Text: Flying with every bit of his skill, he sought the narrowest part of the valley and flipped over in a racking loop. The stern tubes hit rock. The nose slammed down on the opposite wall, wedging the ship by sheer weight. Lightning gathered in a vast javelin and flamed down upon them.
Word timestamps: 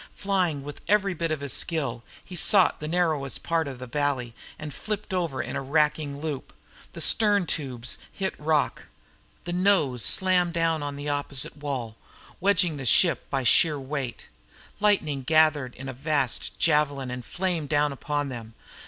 Flying 0.15 0.63
with 0.63 0.81
every 0.87 1.13
bit 1.13 1.29
of 1.29 1.41
his 1.41 1.53
skill, 1.53 2.01
he 2.25 2.35
sought 2.35 2.79
the 2.79 2.87
narrowest 2.87 3.43
part 3.43 3.67
of 3.67 3.77
the 3.77 3.85
valley 3.85 4.33
and 4.57 4.73
flipped 4.73 5.13
over 5.13 5.43
in 5.43 5.55
a 5.55 5.61
racking 5.61 6.19
loop. 6.19 6.53
The 6.93 7.01
stern 7.01 7.45
tubes 7.45 7.99
hit 8.11 8.33
rock. 8.39 8.87
The 9.43 9.53
nose 9.53 10.03
slammed 10.03 10.53
down 10.53 10.81
on 10.81 10.95
the 10.95 11.07
opposite 11.09 11.55
wall, 11.57 11.97
wedging 12.39 12.77
the 12.77 12.85
ship 12.87 13.29
by 13.29 13.43
sheer 13.43 13.79
weight. 13.79 14.25
Lightning 14.79 15.21
gathered 15.21 15.75
in 15.75 15.87
a 15.87 15.93
vast 15.93 16.57
javelin 16.57 17.11
and 17.11 17.23
flamed 17.23 17.69
down 17.69 17.91
upon 17.91 18.29
them. 18.29 18.55